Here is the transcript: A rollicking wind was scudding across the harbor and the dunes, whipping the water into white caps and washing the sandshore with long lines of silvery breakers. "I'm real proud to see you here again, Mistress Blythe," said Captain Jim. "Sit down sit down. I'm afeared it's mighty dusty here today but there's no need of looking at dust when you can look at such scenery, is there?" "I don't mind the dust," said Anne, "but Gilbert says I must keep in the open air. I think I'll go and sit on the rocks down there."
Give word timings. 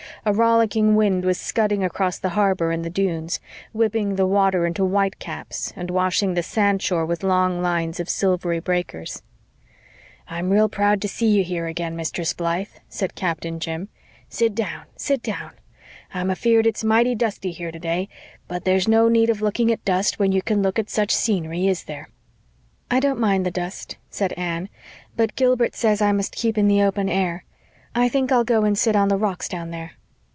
A 0.23 0.33
rollicking 0.33 0.95
wind 0.95 1.25
was 1.25 1.39
scudding 1.39 1.83
across 1.83 2.19
the 2.19 2.29
harbor 2.37 2.69
and 2.69 2.85
the 2.85 2.91
dunes, 2.91 3.39
whipping 3.73 4.17
the 4.17 4.27
water 4.27 4.67
into 4.67 4.85
white 4.85 5.17
caps 5.17 5.73
and 5.75 5.89
washing 5.89 6.35
the 6.35 6.43
sandshore 6.43 7.07
with 7.07 7.23
long 7.23 7.59
lines 7.63 7.99
of 7.99 8.07
silvery 8.07 8.59
breakers. 8.59 9.23
"I'm 10.27 10.51
real 10.51 10.69
proud 10.69 11.01
to 11.01 11.07
see 11.07 11.25
you 11.25 11.43
here 11.43 11.65
again, 11.65 11.95
Mistress 11.95 12.33
Blythe," 12.33 12.67
said 12.87 13.15
Captain 13.15 13.59
Jim. 13.59 13.89
"Sit 14.29 14.53
down 14.53 14.83
sit 14.95 15.23
down. 15.23 15.53
I'm 16.13 16.29
afeared 16.29 16.67
it's 16.67 16.83
mighty 16.83 17.15
dusty 17.15 17.49
here 17.49 17.71
today 17.71 18.07
but 18.47 18.63
there's 18.63 18.87
no 18.87 19.09
need 19.09 19.31
of 19.31 19.41
looking 19.41 19.71
at 19.71 19.83
dust 19.85 20.19
when 20.19 20.31
you 20.31 20.43
can 20.43 20.61
look 20.61 20.77
at 20.77 20.91
such 20.91 21.09
scenery, 21.09 21.65
is 21.65 21.85
there?" 21.85 22.09
"I 22.91 22.99
don't 22.99 23.19
mind 23.19 23.43
the 23.43 23.49
dust," 23.49 23.97
said 24.11 24.33
Anne, 24.33 24.69
"but 25.17 25.35
Gilbert 25.35 25.73
says 25.73 25.99
I 25.99 26.11
must 26.11 26.35
keep 26.35 26.59
in 26.59 26.67
the 26.67 26.83
open 26.83 27.09
air. 27.09 27.43
I 27.95 28.07
think 28.07 28.31
I'll 28.31 28.43
go 28.43 28.63
and 28.65 28.77
sit 28.77 28.95
on 28.95 29.07
the 29.07 29.17
rocks 29.17 29.49
down 29.49 29.71
there." 29.71 29.93